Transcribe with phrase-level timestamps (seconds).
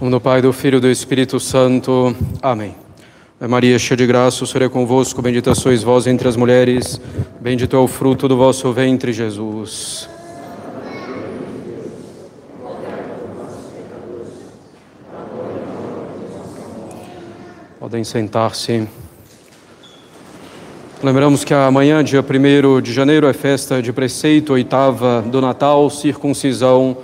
[0.00, 2.16] nome do Pai, do Filho e do Espírito Santo.
[2.40, 2.74] Amém.
[3.38, 6.98] Maria, cheia de graça, o Senhor é convosco, bendita sois vós entre as mulheres,
[7.38, 10.08] bendito é o fruto do vosso ventre, Jesus.
[17.78, 18.88] Podem sentar-se.
[21.02, 26.96] Lembramos que amanhã, dia 1 de janeiro, é festa de preceito, oitava do Natal, circuncisão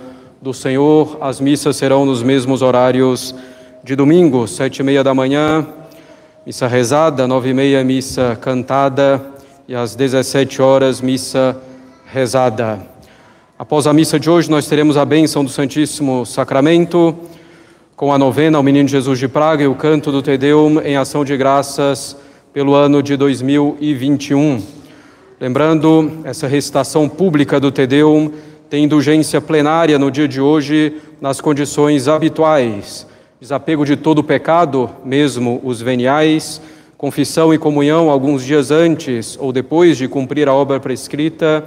[0.47, 1.19] do Senhor.
[1.21, 3.35] As missas serão nos mesmos horários
[3.83, 5.67] de domingo, sete e meia da manhã,
[6.47, 9.21] missa rezada, nove e meia, missa cantada,
[9.67, 11.61] e às 17 horas, missa
[12.07, 12.81] rezada.
[13.59, 17.13] Após a missa de hoje, nós teremos a bênção do Santíssimo Sacramento,
[17.97, 20.97] com a novena ao Menino Jesus de Praga e o canto do Te Deum em
[20.97, 22.17] ação de graças
[22.53, 24.63] pelo ano de 2021.
[25.41, 28.31] Lembrando, essa recitação pública do Te Deum
[28.69, 33.07] tem indulgência plenária no dia de hoje nas condições habituais.
[33.41, 36.61] Desapego de todo pecado, mesmo os veniais,
[36.97, 41.65] confissão e comunhão alguns dias antes ou depois de cumprir a obra prescrita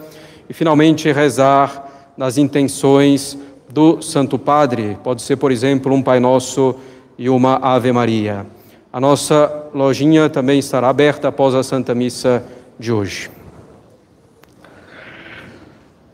[0.50, 3.38] e finalmente rezar nas intenções
[3.70, 4.98] do Santo Padre.
[5.04, 6.76] Pode ser, por exemplo, um Pai Nosso
[7.18, 8.46] e uma Ave Maria.
[8.92, 12.44] A nossa lojinha também estará aberta após a Santa Missa
[12.80, 13.39] de hoje.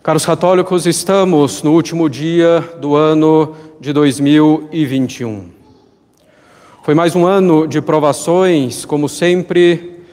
[0.06, 5.50] Caros católicos, estamos no último dia do ano de 2021.
[6.84, 10.04] Foi mais um ano de provações, como sempre,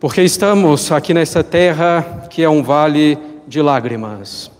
[0.00, 4.50] porque estamos aqui nessa terra que é um vale de lágrimas.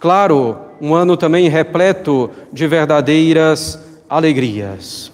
[0.00, 5.12] Claro, um ano também repleto de verdadeiras alegrias.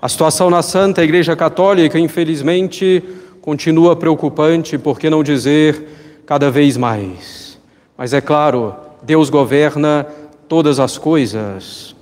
[0.00, 3.02] A situação na Santa Igreja Católica, infelizmente,
[3.40, 7.51] continua preocupante, por que não dizer cada vez mais.
[7.96, 10.06] Mas é claro, Deus governa
[10.48, 11.94] todas as coisas.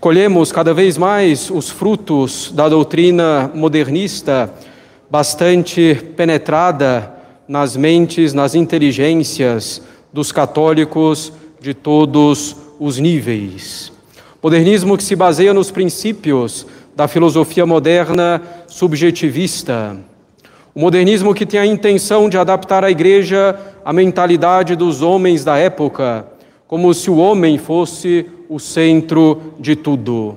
[0.00, 4.52] Colhemos cada vez mais os frutos da doutrina modernista,
[5.10, 7.12] bastante penetrada
[7.46, 9.82] nas mentes, nas inteligências
[10.12, 13.92] dos católicos de todos os níveis.
[14.42, 16.66] Modernismo que se baseia nos princípios
[16.96, 19.96] da filosofia moderna subjetivista.
[20.74, 25.56] O modernismo que tem a intenção de adaptar a igreja à mentalidade dos homens da
[25.56, 26.26] época,
[26.66, 30.36] como se o homem fosse o centro de tudo.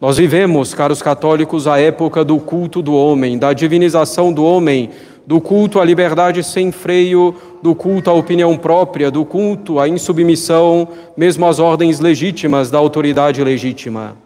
[0.00, 4.90] Nós vivemos, caros católicos, a época do culto do homem, da divinização do homem,
[5.26, 10.88] do culto à liberdade sem freio, do culto à opinião própria, do culto à insubmissão,
[11.16, 14.16] mesmo às ordens legítimas da autoridade legítima.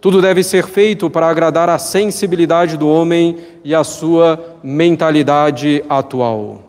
[0.00, 6.65] Tudo deve ser feito para agradar a sensibilidade do homem e a sua mentalidade atual.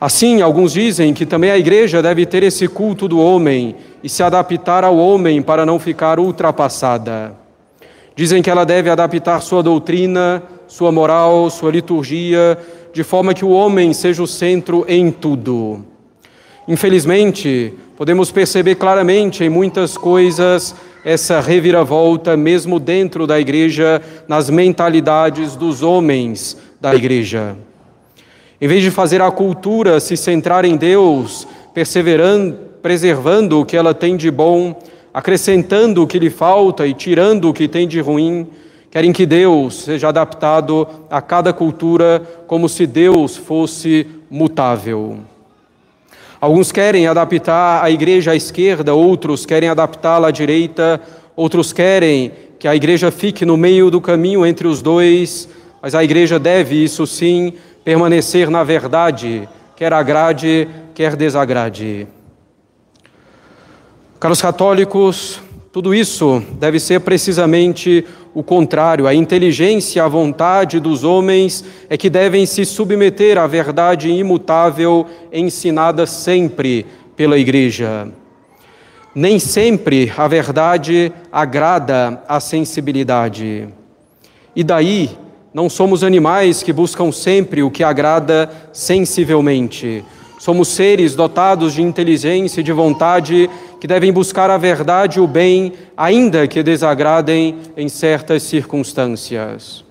[0.00, 4.22] Assim, alguns dizem que também a igreja deve ter esse culto do homem e se
[4.22, 7.34] adaptar ao homem para não ficar ultrapassada.
[8.16, 12.56] Dizem que ela deve adaptar sua doutrina, sua moral, sua liturgia,
[12.94, 15.84] de forma que o homem seja o centro em tudo.
[16.66, 20.74] Infelizmente, podemos perceber claramente em muitas coisas
[21.04, 27.54] essa reviravolta, mesmo dentro da igreja, nas mentalidades dos homens da igreja.
[28.60, 33.94] Em vez de fazer a cultura se centrar em Deus, perseverando, preservando o que ela
[33.94, 34.78] tem de bom,
[35.12, 38.46] acrescentando o que lhe falta e tirando o que tem de ruim,
[38.90, 45.18] Querem que Deus seja adaptado a cada cultura como se Deus fosse mutável.
[46.40, 51.00] Alguns querem adaptar a igreja à esquerda, outros querem adaptá-la à direita,
[51.36, 55.48] outros querem que a igreja fique no meio do caminho entre os dois,
[55.82, 57.54] mas a igreja deve, isso sim,
[57.84, 62.06] permanecer na verdade, quer agrade, quer desagrade.
[64.18, 65.40] Caros católicos,
[65.72, 68.04] tudo isso deve ser precisamente
[68.34, 69.06] o contrário.
[69.06, 76.06] A inteligência, a vontade dos homens é que devem se submeter à verdade imutável ensinada
[76.06, 76.84] sempre
[77.16, 78.08] pela Igreja.
[79.14, 83.68] Nem sempre a verdade agrada a sensibilidade.
[84.54, 85.10] E daí,
[85.52, 90.04] não somos animais que buscam sempre o que agrada sensivelmente.
[90.38, 93.50] Somos seres dotados de inteligência e de vontade
[93.80, 99.84] que devem buscar a verdade e o bem, ainda que desagradem em certas circunstâncias.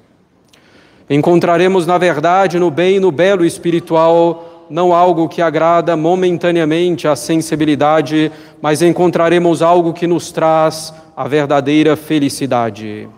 [1.10, 7.16] Encontraremos na verdade, no bem e no belo espiritual, não algo que agrada momentaneamente a
[7.16, 13.10] sensibilidade, mas encontraremos algo que nos traz a verdadeira felicidade.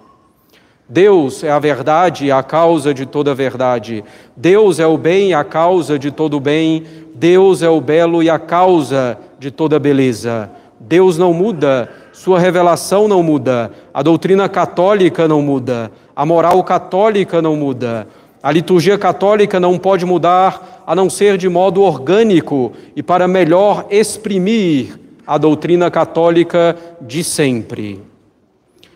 [0.92, 4.04] Deus é a verdade e a causa de toda verdade.
[4.36, 6.84] Deus é o bem e a causa de todo bem.
[7.16, 10.52] Deus é o belo e a causa de toda beleza.
[10.78, 17.42] Deus não muda, sua revelação não muda, a doutrina católica não muda, a moral católica
[17.42, 18.06] não muda.
[18.44, 23.86] A liturgia católica não pode mudar a não ser de modo orgânico e para melhor
[23.90, 28.04] exprimir a doutrina católica de sempre.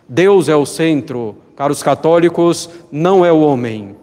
[0.10, 3.96] Deus é o centro, caros católicos, não é o homem.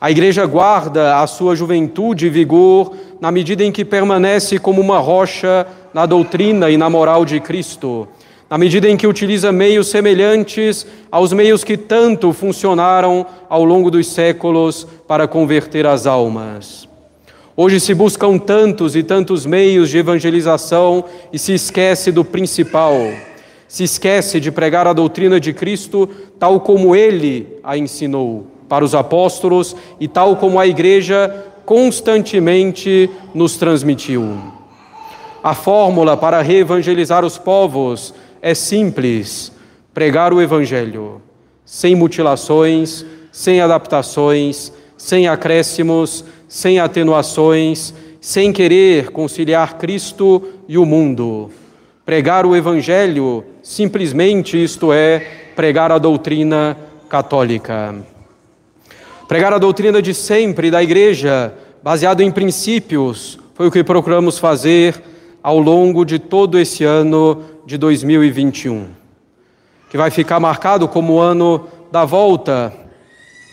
[0.00, 4.98] A igreja guarda a sua juventude e vigor na medida em que permanece como uma
[4.98, 8.06] rocha na doutrina e na moral de Cristo,
[8.48, 14.06] na medida em que utiliza meios semelhantes aos meios que tanto funcionaram ao longo dos
[14.06, 16.88] séculos para converter as almas.
[17.56, 22.94] Hoje se buscam tantos e tantos meios de evangelização e se esquece do principal.
[23.68, 28.94] Se esquece de pregar a doutrina de Cristo tal como ele a ensinou para os
[28.94, 34.38] apóstolos e tal como a igreja constantemente nos transmitiu.
[35.42, 39.52] A fórmula para reevangelizar os povos é simples:
[39.92, 41.20] pregar o evangelho,
[41.64, 51.50] sem mutilações, sem adaptações, sem acréscimos, sem atenuações, sem querer conciliar Cristo e o mundo.
[52.08, 55.18] Pregar o evangelho, simplesmente isto é,
[55.54, 56.74] pregar a doutrina
[57.06, 57.94] católica.
[59.28, 61.52] Pregar a doutrina de sempre da igreja,
[61.82, 64.98] baseado em princípios, foi o que procuramos fazer
[65.42, 68.86] ao longo de todo esse ano de 2021,
[69.90, 72.72] que vai ficar marcado como o ano da volta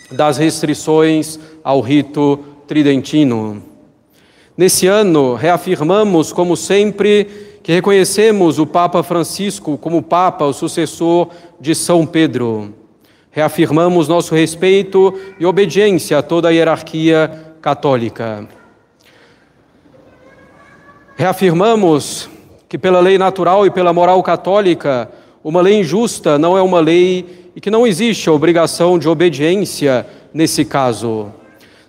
[0.10, 3.62] das restrições ao rito tridentino.
[4.58, 11.30] Nesse ano, reafirmamos, como sempre, que reconhecemos o Papa Francisco como Papa, o sucessor
[11.60, 12.76] de São Pedro.
[13.32, 18.48] Reafirmamos nosso respeito e obediência a toda a hierarquia católica.
[21.16, 22.30] Reafirmamos
[22.70, 25.10] que, pela lei natural e pela moral católica,
[25.44, 30.06] uma lei injusta não é uma lei e que não existe a obrigação de obediência
[30.32, 31.32] nesse caso.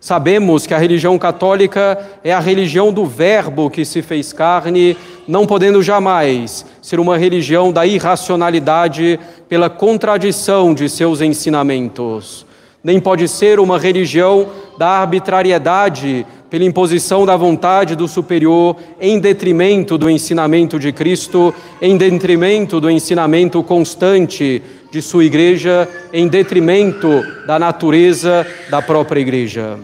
[0.01, 4.97] Sabemos que a religião católica é a religião do Verbo que se fez carne,
[5.27, 9.19] não podendo jamais ser uma religião da irracionalidade
[9.49, 12.47] pela contradição de seus ensinamentos.
[12.83, 19.99] Nem pode ser uma religião da arbitrariedade pela imposição da vontade do superior em detrimento
[19.99, 21.53] do ensinamento de Cristo,
[21.83, 29.77] em detrimento do ensinamento constante de sua igreja, em detrimento da natureza da própria igreja.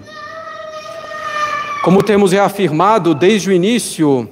[1.82, 4.28] Como temos reafirmado desde o início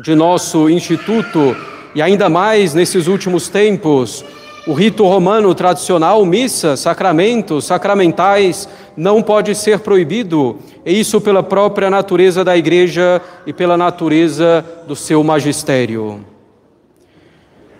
[0.00, 1.54] de nosso instituto,
[1.94, 4.24] e ainda mais nesses últimos tempos,
[4.66, 11.90] o rito romano tradicional, missa, sacramentos, sacramentais, não pode ser proibido, e isso pela própria
[11.90, 16.24] natureza da igreja e pela natureza do seu magistério.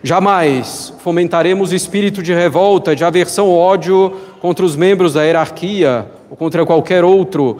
[0.02, 6.36] Jamais fomentaremos espírito de revolta, de aversão ou ódio contra os membros da hierarquia ou
[6.36, 7.58] contra qualquer outro,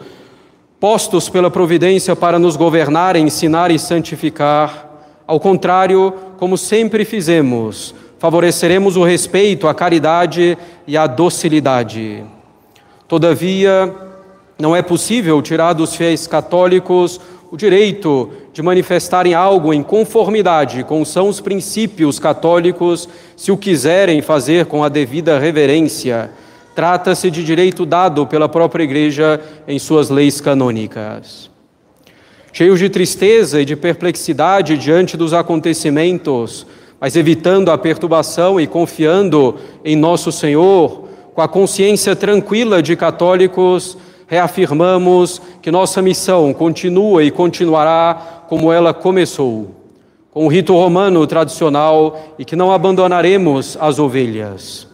[0.83, 4.89] postos pela providência para nos governar, ensinar e santificar.
[5.25, 12.25] Ao contrário, como sempre fizemos, favoreceremos o respeito, a caridade e a docilidade.
[13.07, 13.95] Todavia,
[14.59, 17.17] não é possível tirar dos fiéis católicos
[17.49, 24.65] o direito de manifestarem algo em conformidade com os princípios católicos, se o quiserem fazer
[24.65, 26.29] com a devida reverência
[26.75, 31.51] Trata-se de direito dado pela própria Igreja em suas leis canônicas.
[32.51, 36.65] Cheios de tristeza e de perplexidade diante dos acontecimentos,
[36.99, 43.97] mas evitando a perturbação e confiando em nosso Senhor, com a consciência tranquila de católicos,
[44.27, 49.71] reafirmamos que nossa missão continua e continuará como ela começou,
[50.31, 54.92] com o rito romano tradicional e que não abandonaremos as ovelhas.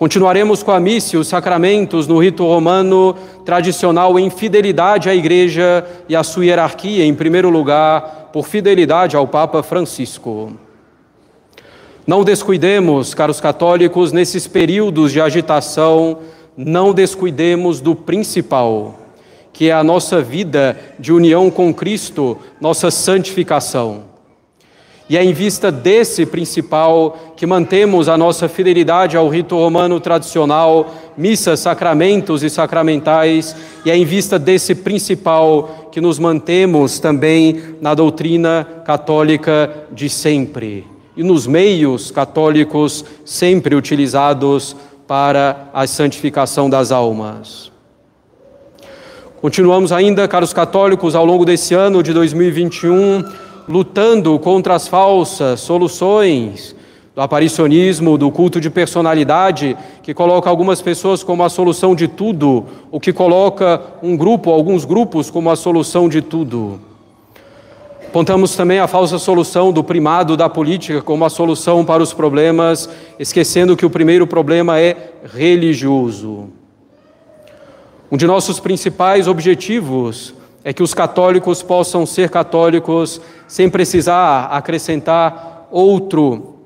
[0.00, 3.14] Continuaremos com a missa e os sacramentos no rito romano
[3.44, 9.26] tradicional em fidelidade à Igreja e à sua hierarquia, em primeiro lugar, por fidelidade ao
[9.26, 10.54] Papa Francisco.
[12.06, 16.20] Não descuidemos, caros católicos, nesses períodos de agitação,
[16.56, 18.98] não descuidemos do principal,
[19.52, 24.09] que é a nossa vida de união com Cristo, nossa santificação.
[25.10, 30.94] E é em vista desse principal que mantemos a nossa fidelidade ao rito romano tradicional,
[31.18, 37.92] missas, sacramentos e sacramentais, e é em vista desse principal que nos mantemos também na
[37.92, 40.86] doutrina católica de sempre
[41.16, 44.76] e nos meios católicos sempre utilizados
[45.08, 47.72] para a santificação das almas.
[49.40, 56.74] Continuamos ainda, caros católicos, ao longo desse ano de 2021 lutando contra as falsas soluções
[57.14, 62.66] do aparicionismo, do culto de personalidade, que coloca algumas pessoas como a solução de tudo,
[62.90, 66.80] o que coloca um grupo, alguns grupos, como a solução de tudo.
[68.08, 72.90] Apontamos também a falsa solução do primado da política como a solução para os problemas,
[73.20, 76.48] esquecendo que o primeiro problema é religioso.
[78.10, 85.66] Um de nossos principais objetivos é que os católicos possam ser católicos sem precisar acrescentar
[85.70, 86.56] outro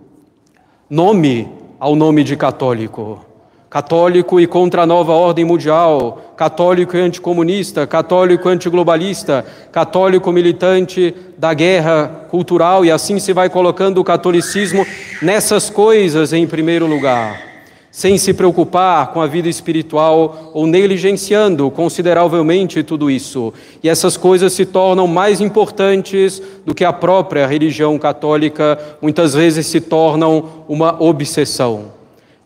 [0.88, 1.48] nome
[1.78, 3.24] ao nome de católico.
[3.70, 11.14] Católico e contra a nova ordem mundial, católico e anticomunista, católico e antiglobalista, católico militante
[11.36, 14.86] da guerra cultural, e assim se vai colocando o catolicismo
[15.20, 17.53] nessas coisas em primeiro lugar
[17.94, 23.54] sem se preocupar com a vida espiritual ou negligenciando consideravelmente tudo isso.
[23.84, 29.68] E essas coisas se tornam mais importantes do que a própria religião católica, muitas vezes
[29.68, 31.92] se tornam uma obsessão.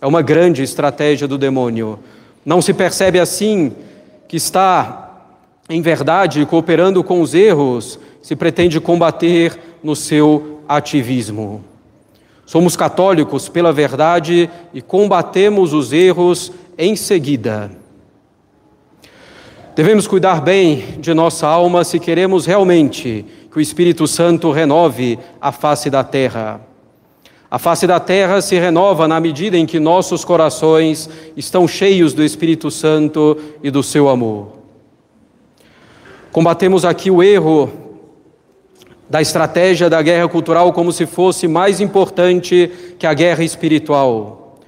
[0.02, 1.98] É uma grande estratégia do demônio.
[2.44, 3.72] Não se percebe assim
[4.28, 5.24] que está,
[5.66, 11.64] em verdade, cooperando com os erros, se pretende combater no seu ativismo.
[12.48, 17.70] Somos católicos pela verdade e combatemos os erros em seguida.
[19.76, 25.52] Devemos cuidar bem de nossa alma se queremos realmente que o Espírito Santo renove a
[25.52, 26.62] face da terra.
[27.50, 32.24] A face da terra se renova na medida em que nossos corações estão cheios do
[32.24, 34.52] Espírito Santo e do seu amor.
[36.32, 37.87] Combatemos aqui o erro
[39.08, 44.58] da estratégia da guerra cultural como se fosse mais importante que a guerra espiritual.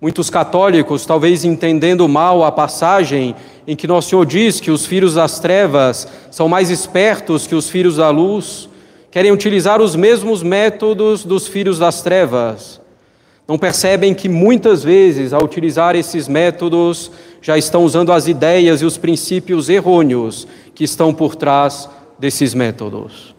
[0.00, 5.14] Muitos católicos, talvez entendendo mal a passagem em que Nosso Senhor diz que os filhos
[5.14, 8.68] das trevas são mais espertos que os filhos da luz,
[9.10, 12.80] querem utilizar os mesmos métodos dos filhos das trevas.
[13.46, 17.10] Não percebem que muitas vezes, ao utilizar esses métodos,
[17.42, 23.34] já estão usando as ideias e os princípios errôneos que estão por trás desses métodos.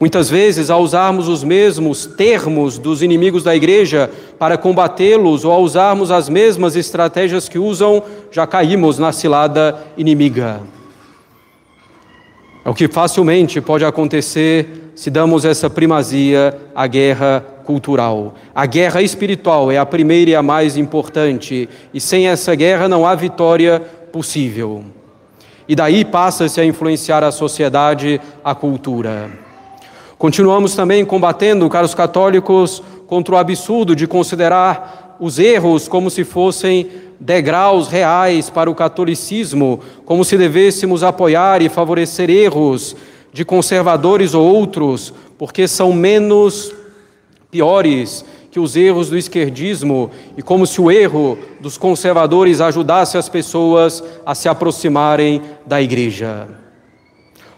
[0.00, 5.60] Muitas vezes, ao usarmos os mesmos termos dos inimigos da igreja para combatê-los, ou ao
[5.60, 8.02] usarmos as mesmas estratégias que usam,
[8.32, 10.62] já caímos na cilada inimiga.
[12.64, 18.34] É o que facilmente pode acontecer se damos essa primazia à guerra cultural.
[18.54, 23.06] A guerra espiritual é a primeira e a mais importante, e sem essa guerra não
[23.06, 23.80] há vitória
[24.10, 24.82] possível.
[25.68, 29.49] E daí passa-se a influenciar a sociedade, a cultura.
[30.20, 36.90] Continuamos também combatendo, caros católicos, contra o absurdo de considerar os erros como se fossem
[37.18, 42.94] degraus reais para o catolicismo, como se devêssemos apoiar e favorecer erros
[43.32, 46.70] de conservadores ou outros, porque são menos
[47.50, 53.30] piores que os erros do esquerdismo e como se o erro dos conservadores ajudasse as
[53.30, 56.59] pessoas a se aproximarem da igreja.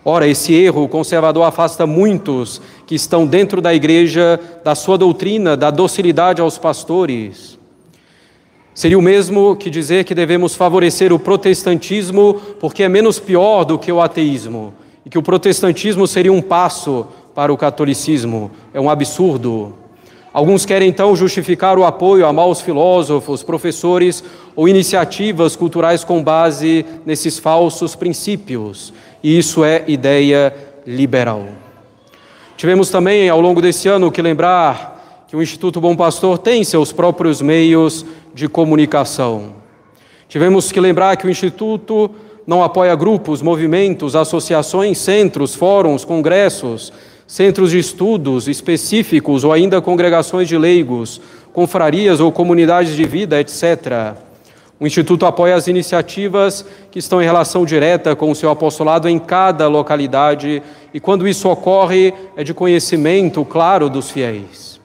[0.04, 5.70] Ora, esse erro conservador afasta muitos que estão dentro da igreja da sua doutrina, da
[5.70, 7.56] docilidade aos pastores.
[8.74, 13.78] Seria o mesmo que dizer que devemos favorecer o protestantismo porque é menos pior do
[13.78, 18.50] que o ateísmo, e que o protestantismo seria um passo para o catolicismo.
[18.74, 19.81] É um absurdo.
[20.32, 24.24] Alguns querem então justificar o apoio a maus filósofos, professores
[24.56, 30.54] ou iniciativas culturais com base nesses falsos princípios e isso é ideia
[30.86, 31.46] liberal.
[32.56, 36.92] Tivemos também, ao longo desse ano, que lembrar que o Instituto Bom Pastor tem seus
[36.92, 39.54] próprios meios de comunicação.
[40.28, 42.10] Tivemos que lembrar que o Instituto
[42.46, 46.92] não apoia grupos, movimentos, associações, centros, fóruns, congressos,
[47.32, 51.18] centros de estudos específicos ou ainda congregações de leigos,
[51.50, 54.18] confrarias ou comunidades de vida, etc.
[54.78, 59.18] O Instituto apoia as iniciativas que estão em relação direta com o seu apostolado em
[59.18, 60.62] cada localidade,
[60.92, 64.78] e quando isso ocorre, é de conhecimento claro dos fiéis.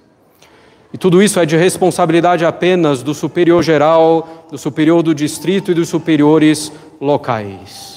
[0.93, 5.73] E tudo isso é de responsabilidade apenas do superior geral, do superior do distrito e
[5.73, 7.96] dos superiores locais.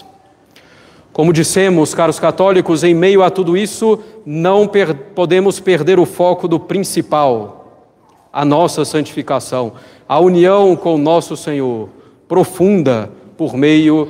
[1.21, 6.49] Como dissemos, caros católicos, em meio a tudo isso, não per podemos perder o foco
[6.49, 7.93] do principal,
[8.33, 9.75] a nossa santificação
[10.09, 11.91] a união com nosso Senhor,
[12.27, 14.09] profunda por meio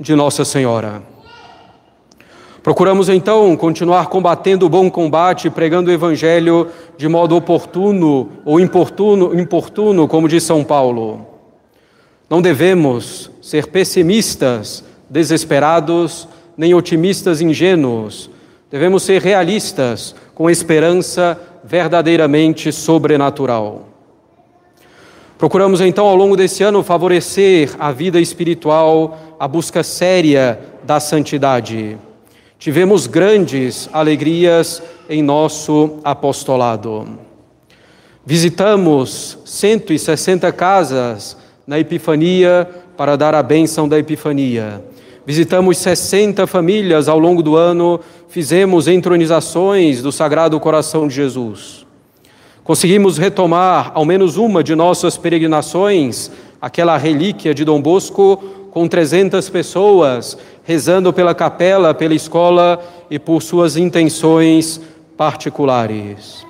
[0.00, 1.00] de Nossa Senhora.
[2.60, 6.66] Procuramos então continuar combatendo o bom combate, pregando o Evangelho
[6.98, 11.24] de modo oportuno ou importuno, importuno, como diz São Paulo.
[12.28, 18.30] Não devemos ser pessimistas, desesperados, nem otimistas ingênuos.
[18.70, 23.88] Devemos ser realistas, com esperança verdadeiramente sobrenatural.
[25.38, 31.98] Procuramos então ao longo desse ano favorecer a vida espiritual, a busca séria da santidade.
[32.58, 37.18] Tivemos grandes alegrias em nosso apostolado.
[38.24, 41.36] Visitamos 160 casas
[41.66, 44.82] na Epifania para dar a bênção da Epifania.
[45.26, 51.84] Visitamos 60 famílias ao longo do ano, fizemos entronizações do Sagrado Coração de Jesus.
[52.62, 56.30] Conseguimos retomar ao menos uma de nossas peregrinações,
[56.62, 58.36] aquela relíquia de Dom Bosco,
[58.70, 62.80] com 300 pessoas, rezando pela capela, pela escola
[63.10, 64.80] e por suas intenções
[65.16, 66.46] particulares.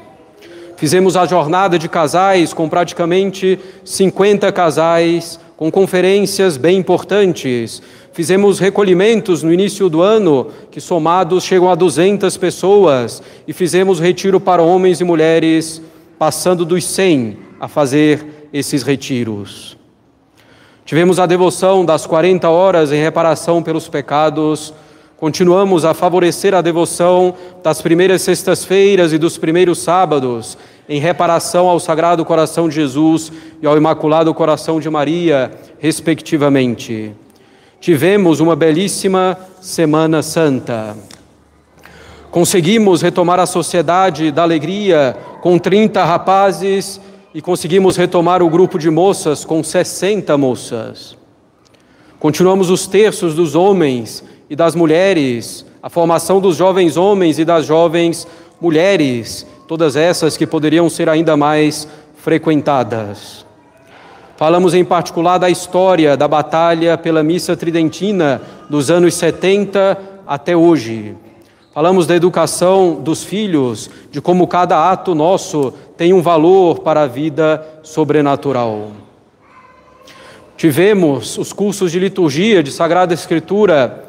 [0.77, 7.83] Fizemos a jornada de casais com praticamente 50 casais, com conferências bem importantes.
[8.17, 14.41] Fizemos recolhimentos no início do ano, que somados chegam a 200 pessoas, e fizemos retiro
[14.41, 15.83] para homens e mulheres
[16.19, 19.77] passando dos 100 a fazer esses retiros.
[20.87, 24.73] Tivemos a devoção das 40 horas em reparação pelos pecados.
[25.19, 30.57] Continuamos a favorecer a devoção das primeiras sextas-feiras e dos primeiros sábados
[30.89, 33.31] em reparação ao Sagrado Coração de Jesus
[33.61, 37.15] e ao Imaculado Coração de Maria, respectivamente.
[37.81, 40.97] Tivemos uma belíssima Semana Santa.
[42.31, 47.01] Conseguimos retomar a sociedade da alegria com 30 rapazes
[47.33, 51.17] e conseguimos retomar o grupo de moças com 60 moças.
[52.19, 57.67] Continuamos os terços dos homens e das mulheres, a formação dos jovens homens e das
[57.67, 58.27] jovens
[58.61, 63.46] mulheres, todas essas que poderiam ser ainda mais frequentadas.
[64.37, 71.17] Falamos em particular da história da batalha pela missa tridentina dos anos 70 até hoje.
[71.73, 77.07] Falamos da educação dos filhos, de como cada ato nosso tem um valor para a
[77.07, 78.91] vida sobrenatural.
[80.55, 84.05] Tivemos os cursos de liturgia, de Sagrada Escritura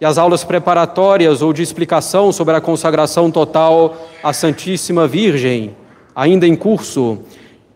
[0.00, 5.74] e as aulas preparatórias ou de explicação sobre a consagração total à Santíssima Virgem,
[6.14, 7.18] ainda em curso.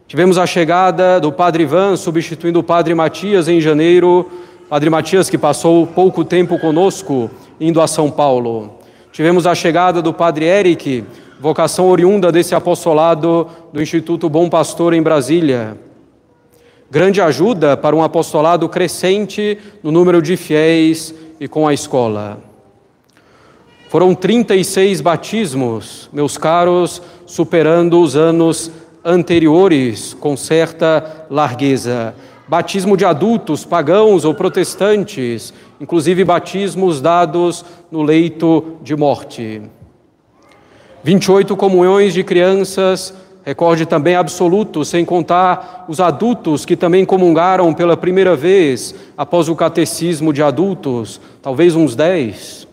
[0.08, 4.26] Tivemos a chegada do Padre Ivan substituindo o Padre Matias em janeiro,
[4.66, 8.78] Padre Matias que passou pouco tempo conosco indo a São Paulo.
[9.12, 11.04] Tivemos a chegada do Padre Eric,
[11.38, 15.76] vocação oriunda desse apostolado do Instituto Bom Pastor em Brasília.
[16.90, 22.42] Grande ajuda para um apostolado crescente no número de fiéis e com a escola.
[23.90, 28.72] Foram 36 batismos, meus caros, superando os anos
[29.04, 32.14] anteriores com certa largueza.
[32.46, 39.62] Batismo de adultos, pagãos ou protestantes, inclusive batismos dados no leito de morte.
[41.02, 47.96] 28 comunhões de crianças, recorde também absoluto, sem contar os adultos que também comungaram pela
[47.96, 52.67] primeira vez após o catecismo de adultos, talvez uns 10.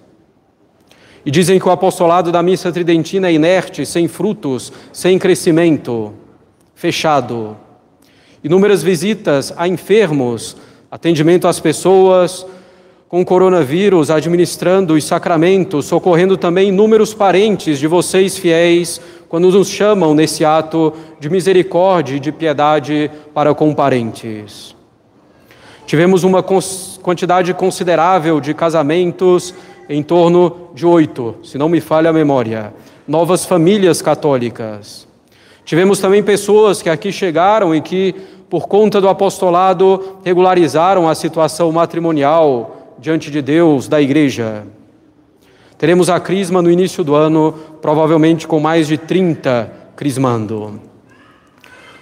[1.26, 6.14] E dizem que o apostolado da missa tridentina é inerte, sem frutos, sem crescimento,
[6.76, 7.58] fechado.
[8.44, 10.56] Inúmeras visitas a enfermos,
[10.92, 12.46] atendimento às pessoas,
[13.10, 20.14] com coronavírus, administrando os sacramentos, socorrendo também inúmeros parentes de vocês fiéis, quando nos chamam
[20.14, 24.76] nesse ato de misericórdia e de piedade para com parentes.
[25.86, 29.54] Tivemos uma quantidade considerável de casamentos,
[29.88, 32.74] em torno de oito, se não me falha a memória,
[33.08, 35.08] novas famílias católicas.
[35.64, 38.14] Tivemos também pessoas que aqui chegaram e que,
[38.50, 44.64] por conta do apostolado, regularizaram a situação matrimonial, diante de Deus, da igreja.
[45.78, 50.80] Teremos a crisma no início do ano, provavelmente com mais de 30 crismando.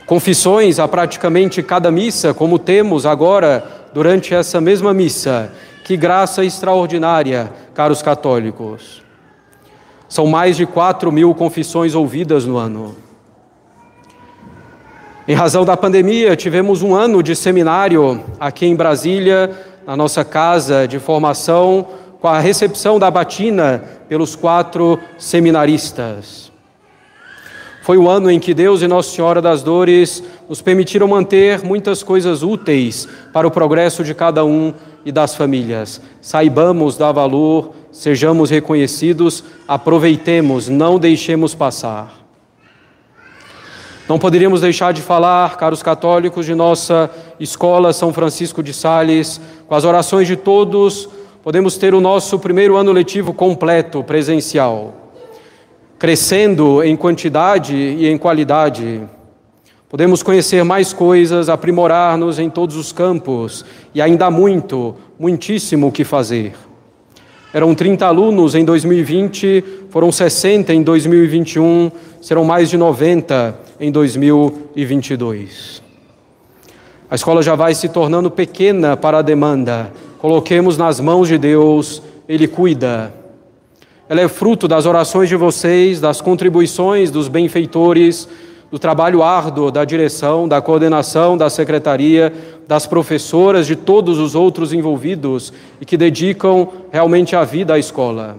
[0.06, 5.52] Confissões a praticamente cada missa, como temos agora durante essa mesma missa.
[5.84, 9.04] Que graça extraordinária, caros católicos.
[10.08, 12.96] São mais de 4 mil confissões ouvidas no ano.
[15.28, 19.52] Em razão da pandemia, tivemos um ano de seminário aqui em Brasília,
[19.86, 21.88] na nossa casa de formação
[22.22, 26.52] com a recepção da batina pelos quatro seminaristas.
[27.82, 32.02] Foi o ano em que Deus e Nossa Senhora das Dores nos permitiram manter muitas
[32.02, 34.74] coisas úteis para o progresso de cada um
[35.06, 36.02] e das famílias.
[36.22, 42.24] Saibamos dar valor, sejamos reconhecidos, aproveitemos, não deixemos passar.
[44.08, 49.40] Não poderíamos deixar de falar, caros católicos, de nossa escola São Francisco de Sales.
[49.66, 51.08] Com as orações de todos,
[51.42, 54.94] podemos ter o nosso primeiro ano letivo completo, presencial.
[55.98, 59.04] crescendo em quantidade e em qualidade.
[59.94, 65.92] Podemos conhecer mais coisas, aprimorar-nos em todos os campos e ainda há muito, muitíssimo o
[65.92, 66.56] que fazer.
[67.54, 75.84] Eram 30 alunos em 2020, foram 60 em 2021, serão mais de 90 em 2022.
[77.08, 79.94] A escola já vai se tornando pequena para a demanda.
[80.18, 83.14] Coloquemos nas mãos de Deus, Ele cuida.
[84.10, 88.28] Ela é fruto das orações de vocês, das contribuições dos benfeitores,
[88.74, 92.34] do trabalho árduo da direção, da coordenação, da secretaria,
[92.68, 98.38] das professoras, de todos os outros envolvidos e que dedicam realmente a vida à escola.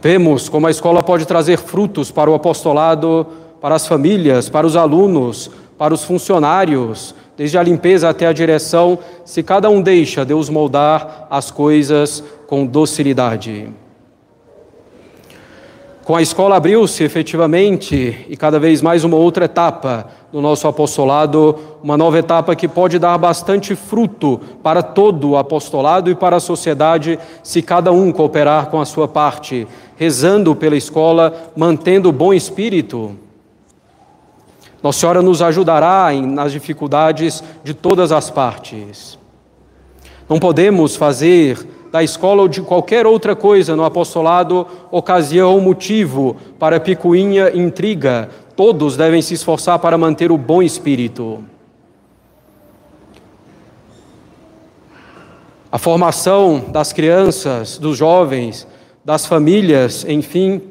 [0.00, 3.26] Vemos como a escola pode trazer frutos para o apostolado,
[3.60, 8.98] para as famílias, para os alunos, para os funcionários, desde a limpeza até a direção,
[9.26, 13.83] se cada um deixa Deus moldar as coisas com docilidade.
[16.04, 21.58] Com a escola abriu-se efetivamente e cada vez mais uma outra etapa do nosso apostolado,
[21.82, 26.40] uma nova etapa que pode dar bastante fruto para todo o apostolado e para a
[26.40, 32.34] sociedade, se cada um cooperar com a sua parte, rezando pela escola, mantendo o bom
[32.34, 33.16] espírito.
[34.82, 39.18] Nossa Senhora nos ajudará nas dificuldades de todas as partes.
[40.28, 46.80] Não podemos fazer da escola ou de qualquer outra coisa no apostolado ocasião motivo para
[46.80, 48.28] picuinha intriga.
[48.56, 51.44] Todos devem se esforçar para manter o bom espírito.
[55.70, 58.66] A formação das crianças, dos jovens,
[59.04, 60.62] das famílias, enfim,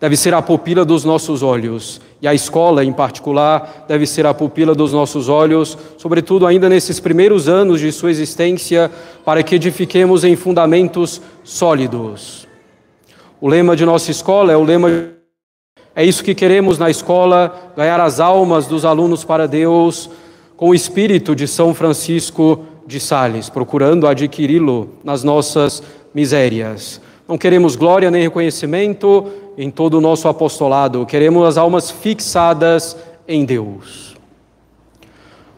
[0.00, 2.00] deve ser a pupila dos nossos olhos.
[2.20, 6.98] E a escola, em particular, deve ser a pupila dos nossos olhos, sobretudo ainda nesses
[6.98, 8.90] primeiros anos de sua existência,
[9.24, 12.48] para que edifiquemos em fundamentos sólidos.
[13.40, 14.88] O lema de nossa escola é o lema.
[15.94, 20.08] É isso que queremos na escola: ganhar as almas dos alunos para Deus,
[20.56, 25.82] com o espírito de São Francisco de Sales, procurando adquiri-lo nas nossas
[26.14, 27.00] misérias.
[27.28, 33.44] Não queremos glória nem reconhecimento em todo o nosso apostolado, queremos as almas fixadas em
[33.44, 34.14] Deus.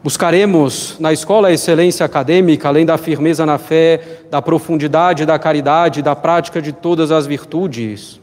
[0.02, 6.02] Buscaremos na escola a excelência acadêmica, além da firmeza na fé, da profundidade da caridade,
[6.02, 8.20] da prática de todas as virtudes.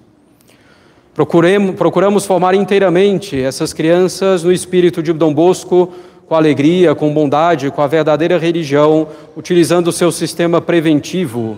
[1.13, 5.93] Procuremos, procuramos formar inteiramente essas crianças no espírito de Dom Bosco,
[6.27, 11.57] com alegria, com bondade, com a verdadeira religião, utilizando o seu sistema preventivo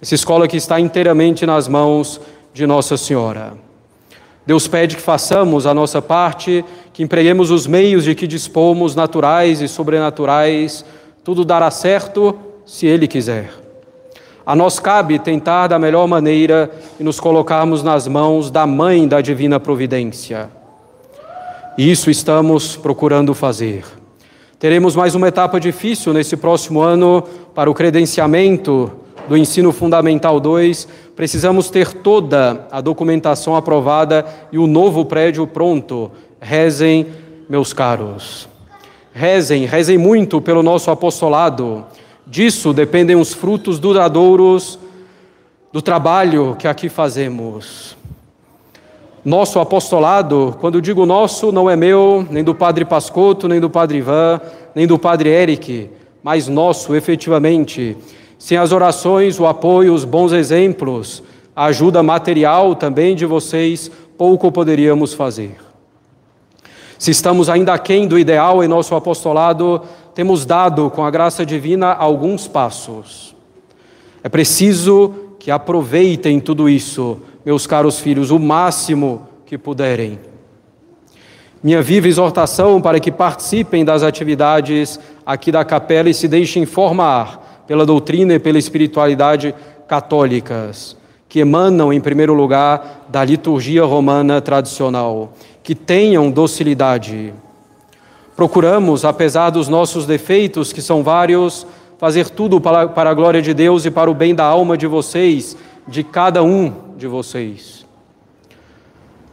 [0.00, 2.20] essa escola que está inteiramente nas mãos
[2.52, 3.54] de Nossa Senhora.
[4.46, 9.60] Deus pede que façamos a nossa parte, que empreguemos os meios de que dispomos, naturais
[9.60, 10.84] e sobrenaturais,
[11.22, 12.34] tudo dará certo
[12.64, 13.50] se Ele quiser.
[14.46, 19.20] A nós cabe tentar da melhor maneira e nos colocarmos nas mãos da Mãe da
[19.20, 20.48] Divina Providência.
[21.76, 23.84] E isso estamos procurando fazer.
[24.58, 27.22] Teremos mais uma etapa difícil nesse próximo ano
[27.54, 28.90] para o credenciamento
[29.28, 36.12] do Ensino Fundamental 2, precisamos ter toda a documentação aprovada e o novo prédio pronto.
[36.40, 37.08] Rezem,
[37.48, 38.48] meus caros.
[39.12, 41.84] Rezem, rezem muito pelo nosso apostolado.
[42.24, 44.78] Disso dependem os frutos duradouros
[45.72, 47.96] do trabalho que aqui fazemos.
[49.24, 53.98] Nosso apostolado, quando digo nosso, não é meu, nem do Padre Pascotto, nem do Padre
[53.98, 54.40] Ivan,
[54.72, 55.90] nem do Padre Eric,
[56.22, 57.96] mas nosso, efetivamente.
[58.38, 61.22] Sem as orações, o apoio, os bons exemplos,
[61.54, 65.56] a ajuda material também de vocês, pouco poderíamos fazer.
[66.96, 69.82] Se estamos ainda aquém do ideal em nosso apostolado,
[70.14, 73.34] temos dado, com a graça divina, alguns passos.
[74.22, 80.18] É preciso que aproveitem tudo isso, meus caros filhos, o máximo que puderem.
[81.62, 87.47] Minha viva exortação para que participem das atividades aqui da capela e se deixem formar
[87.68, 89.54] pela doutrina e pela espiritualidade
[89.86, 90.96] católicas,
[91.28, 97.32] que emanam, em primeiro lugar, da liturgia romana tradicional, que tenham docilidade.
[98.34, 101.66] Procuramos, apesar dos nossos defeitos, que são vários,
[101.98, 105.54] fazer tudo para, a glória de Deus e para o bem da alma de vocês,
[105.86, 107.84] de cada um de vocês.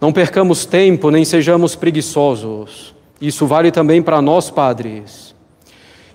[0.02, 2.94] Não percamos tempo, nem sejamos preguiçosos.
[3.22, 5.25] Isso vale também para nós, padres.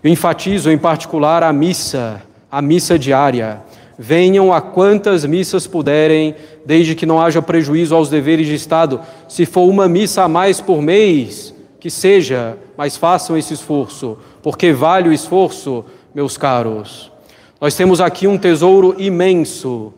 [0.02, 3.60] Eu enfatizo em particular a missa, a missa diária.
[3.98, 6.34] Venham a quantas missas puderem,
[6.64, 9.00] desde que não haja prejuízo aos deveres de Estado.
[9.28, 14.72] Se for uma missa a mais por mês, que seja, mas façam esse esforço, porque
[14.72, 15.84] vale o esforço,
[16.14, 17.12] meus caros.
[17.60, 19.92] Nós temos aqui um tesouro imenso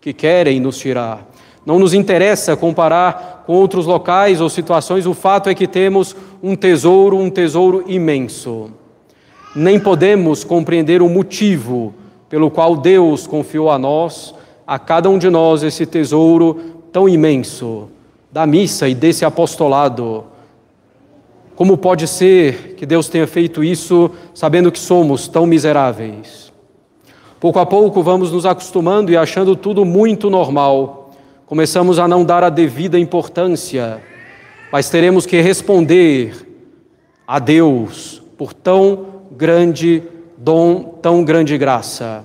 [0.00, 1.28] que querem nos tirar.
[1.64, 6.56] Não nos interessa comparar com outros locais ou situações, o fato é que temos um
[6.56, 8.70] tesouro, um tesouro imenso.
[9.54, 11.94] Nem podemos compreender o motivo
[12.28, 14.34] pelo qual Deus confiou a nós,
[14.66, 17.88] a cada um de nós, esse tesouro tão imenso
[18.30, 20.24] da missa e desse apostolado.
[21.54, 26.50] Como pode ser que Deus tenha feito isso sabendo que somos tão miseráveis?
[27.38, 31.10] Pouco a pouco vamos nos acostumando e achando tudo muito normal.
[31.44, 34.02] Começamos a não dar a devida importância,
[34.72, 36.34] mas teremos que responder
[37.26, 40.02] a Deus por tão grande
[40.36, 42.24] dom, tão grande graça.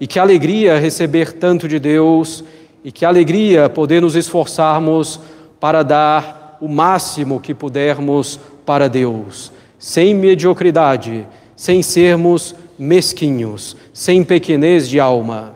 [0.00, 2.44] E que alegria receber tanto de Deus,
[2.84, 5.20] e que alegria poder nos esforçarmos
[5.58, 14.88] para dar o máximo que pudermos para Deus, sem mediocridade, sem sermos mesquinhos, sem pequenez
[14.88, 15.54] de alma.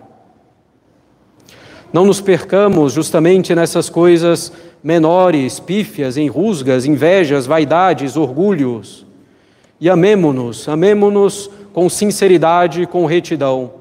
[1.93, 9.02] Não nos percamos justamente nessas coisas menores, pífias, em rusgas, invejas, vaidades, orgulhos.
[9.83, 13.73] E amemo-nos, amemo-nos com sinceridade, com retidão.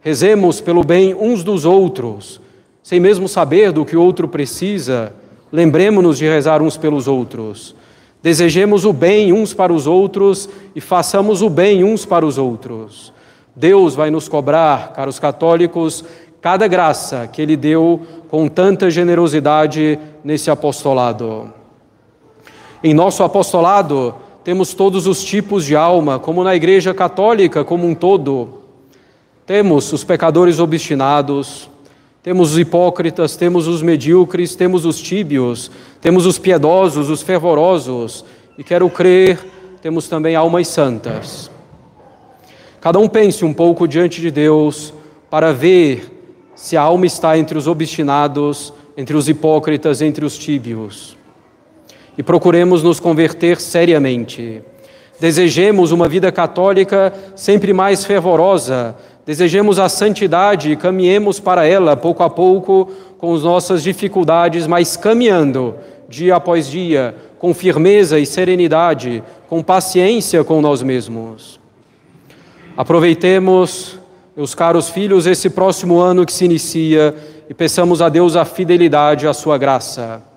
[0.00, 2.40] Rezemos pelo bem uns dos outros,
[2.82, 5.14] sem mesmo saber do que o outro precisa,
[5.52, 7.72] lembremos-nos de rezar uns pelos outros.
[8.20, 13.12] Desejemos o bem uns para os outros e façamos o bem uns para os outros.
[13.54, 16.04] Deus vai nos cobrar, caros católicos,
[16.40, 21.54] cada graça que Ele deu com tanta generosidade nesse apostolado.
[22.82, 27.94] Em nosso apostolado, temos todos os tipos de alma, como na Igreja Católica como um
[27.94, 28.62] todo.
[29.46, 31.70] Temos os pecadores obstinados,
[32.22, 38.24] temos os hipócritas, temos os medíocres, temos os tíbios, temos os piedosos, os fervorosos,
[38.58, 39.38] e quero crer,
[39.80, 41.50] temos também almas santas.
[42.80, 44.92] Cada um pense um pouco diante de Deus
[45.30, 46.10] para ver
[46.54, 51.16] se a alma está entre os obstinados, entre os hipócritas, entre os tíbios
[52.16, 54.62] e procuremos nos converter seriamente.
[55.18, 62.22] Desejemos uma vida católica sempre mais fervorosa, desejemos a santidade e caminhemos para ela pouco
[62.22, 65.76] a pouco com as nossas dificuldades, mas caminhando
[66.08, 71.60] dia após dia, com firmeza e serenidade, com paciência com nós mesmos.
[72.76, 73.98] Aproveitemos,
[74.36, 77.14] meus caros filhos, esse próximo ano que se inicia
[77.48, 80.31] e peçamos a Deus a fidelidade, a sua graça.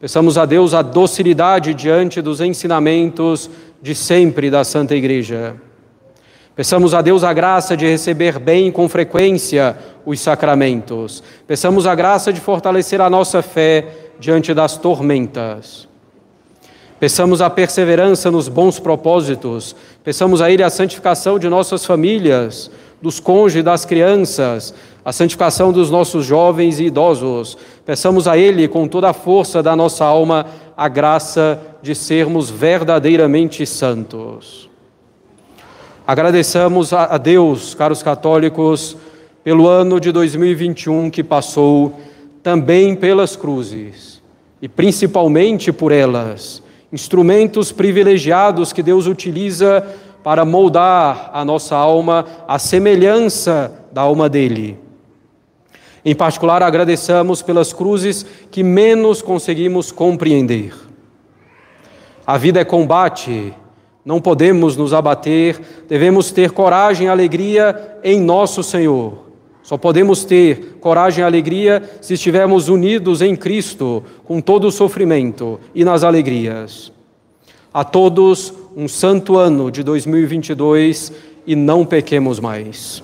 [0.00, 3.48] Peçamos a Deus a docilidade diante dos ensinamentos
[3.80, 5.56] de sempre da Santa Igreja.
[6.56, 11.22] Peçamos a Deus a graça de receber bem com frequência os sacramentos.
[11.46, 13.86] Peçamos a graça de fortalecer a nossa fé
[14.18, 15.88] diante das tormentas.
[17.00, 19.74] Peçamos a perseverança nos bons propósitos.
[20.02, 22.70] Peçamos a Ele a santificação de nossas famílias,
[23.02, 24.72] dos cônjuges das crianças,
[25.04, 27.58] a santificação dos nossos jovens e idosos.
[27.84, 33.66] Peçamos a Ele, com toda a força da nossa alma, a graça de sermos verdadeiramente
[33.66, 34.70] santos.
[36.06, 38.96] Agradeçamos a Deus, caros católicos,
[39.42, 42.00] pelo ano de 2021 que passou,
[42.42, 44.22] também pelas cruzes,
[44.60, 46.62] e principalmente por elas,
[46.92, 49.86] instrumentos privilegiados que Deus utiliza
[50.22, 54.83] para moldar a nossa alma à semelhança da alma dele.
[56.04, 60.74] Em particular, agradecemos pelas cruzes que menos conseguimos compreender.
[62.26, 63.54] A vida é combate,
[64.04, 69.24] não podemos nos abater, devemos ter coragem e alegria em nosso Senhor.
[69.62, 75.58] Só podemos ter coragem e alegria se estivermos unidos em Cristo, com todo o sofrimento
[75.74, 76.92] e nas alegrias.
[77.72, 81.12] A todos, um santo ano de 2022
[81.46, 83.03] e não pequemos mais.